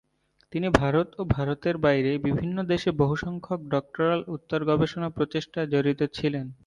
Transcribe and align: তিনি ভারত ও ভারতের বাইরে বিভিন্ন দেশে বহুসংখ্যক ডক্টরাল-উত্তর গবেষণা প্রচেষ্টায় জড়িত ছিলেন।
তিনি 0.53 0.67
ভারত 0.75 1.07
ও 1.17 1.31
ভারতের 1.31 1.75
বাইরে 1.85 2.11
বিভিন্ন 2.27 2.57
দেশে 2.65 2.89
বহুসংখ্যক 3.01 3.59
ডক্টরাল-উত্তর 3.71 4.59
গবেষণা 4.69 5.09
প্রচেষ্টায় 5.11 5.71
জড়িত 5.73 6.01
ছিলেন। 6.13 6.45